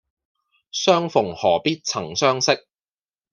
[0.71, 2.65] 相逢何必曾相識